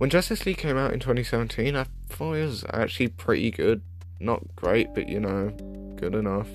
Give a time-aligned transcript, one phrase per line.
[0.00, 3.82] When Justice League came out in 2017, I thought it was actually pretty good.
[4.18, 5.50] Not great, but you know,
[5.96, 6.48] good enough.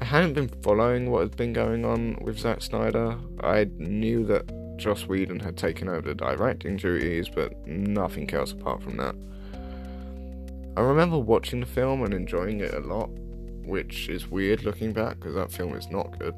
[0.00, 3.16] I hadn't been following what had been going on with Zack Snyder.
[3.44, 8.82] I knew that Joss Whedon had taken over the directing duties, but nothing else apart
[8.82, 9.14] from that.
[10.76, 13.08] I remember watching the film and enjoying it a lot,
[13.64, 16.34] which is weird looking back because that film is not good.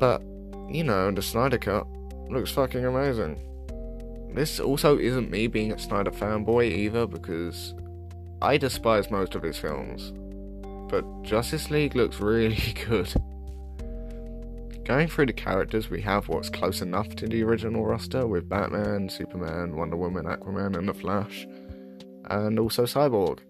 [0.00, 0.20] But,
[0.68, 1.86] you know, the Snyder Cut
[2.28, 3.44] looks fucking amazing.
[4.34, 7.74] This also isn't me being a Snyder fanboy either because
[8.40, 10.12] I despise most of his films.
[10.90, 13.12] But Justice League looks really good.
[14.84, 19.10] Going through the characters, we have what's close enough to the original roster with Batman,
[19.10, 21.46] Superman, Wonder Woman, Aquaman, and The Flash,
[22.30, 23.40] and also Cyborg,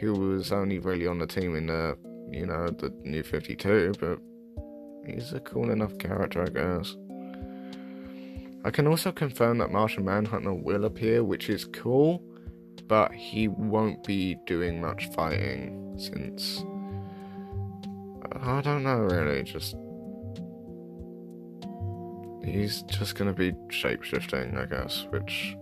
[0.00, 1.96] who was only really on the team in the,
[2.32, 4.18] you know, the New 52, but
[5.06, 6.96] he's a cool enough character, I guess.
[8.64, 12.22] I can also confirm that Martian Manhunter will appear, which is cool,
[12.86, 16.62] but he won't be doing much fighting since.
[18.42, 19.76] I don't know really, just.
[22.44, 25.56] He's just gonna be shapeshifting, I guess, which.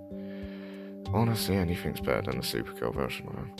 [1.13, 3.53] Honestly, anything's better than the Supergirl version of him.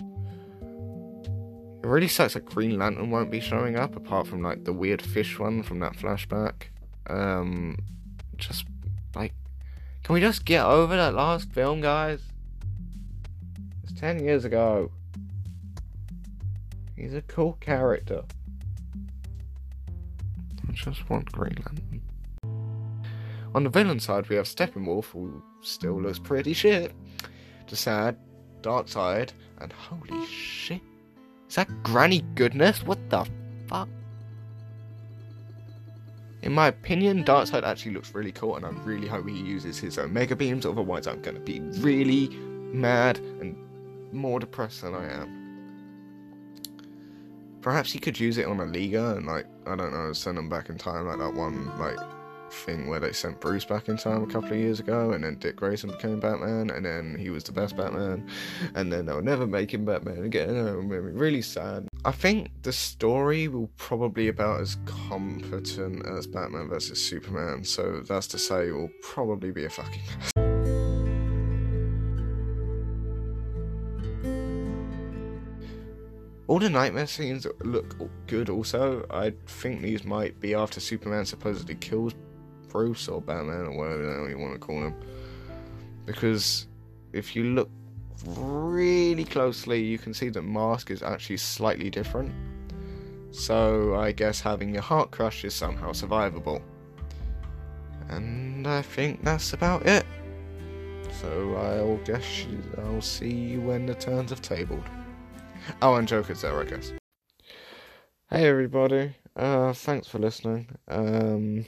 [1.83, 5.01] It really sucks that Green Lantern won't be showing up, apart from like the weird
[5.01, 6.65] fish one from that flashback.
[7.09, 7.79] Um,
[8.37, 8.67] just
[9.15, 9.35] like,
[10.05, 12.21] can we just get over that last film, guys?
[13.83, 14.91] It's 10 years ago.
[16.97, 18.23] He's a cool character.
[20.69, 22.03] I just want Green Lantern.
[23.55, 26.93] On the villain side, we have Steppenwolf, who still looks pretty shit.
[27.67, 28.17] DeSaad,
[28.63, 30.81] dark side, and holy shit.
[31.49, 32.83] Is that Granny Goodness?
[32.83, 33.27] What the
[33.67, 33.89] fuck?
[36.43, 39.99] In my opinion, Darkseid actually looks really cool, and I really hope he uses his
[39.99, 43.57] Omega beams, otherwise, I'm gonna be really mad and
[44.13, 45.39] more depressed than I am.
[47.61, 50.49] Perhaps he could use it on a Liga and, like, I don't know, send them
[50.49, 51.99] back in time, like that one, like,
[52.53, 55.37] thing where they sent Bruce back in time a couple of years ago, and then
[55.37, 58.29] Dick Grayson became Batman, and then he was the best Batman,
[58.75, 60.51] and then they'll never make him Batman again.
[60.51, 61.89] It made me really sad.
[62.05, 68.27] I think the story will probably about as competent as Batman versus Superman, so that's
[68.29, 70.03] to say, it will probably be a fucking.
[76.49, 77.95] All the nightmare scenes look
[78.27, 79.05] good also.
[79.11, 82.15] I think these might be after Superman supposedly kills
[82.69, 84.95] Bruce or Batman or whatever you want to call him.
[86.07, 86.67] Because
[87.13, 87.71] if you look
[88.25, 92.33] really closely, you can see that Mask is actually slightly different.
[93.31, 96.63] So I guess having your heart crushed is somehow survivable.
[98.09, 100.07] And I think that's about it.
[101.21, 102.47] So I'll guess
[102.79, 104.85] I'll see you when the turns have tabled.
[105.83, 106.93] Oh, and Joker's there, I guess.
[108.31, 110.69] Hey everybody, uh, thanks for listening.
[110.87, 111.65] Um,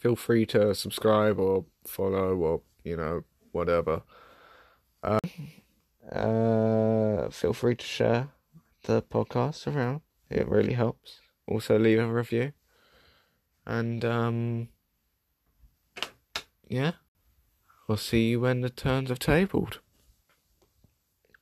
[0.00, 3.22] feel free to subscribe or follow or you know
[3.52, 4.02] whatever.
[5.02, 5.18] Uh,
[6.10, 8.28] uh, feel free to share
[8.84, 10.00] the podcast around.
[10.30, 11.20] It really helps.
[11.46, 12.52] Also, leave a review.
[13.66, 14.68] And um,
[16.68, 16.92] yeah,
[17.86, 19.80] we'll see you when the turns have tabled.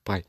[0.04, 0.24] Bye.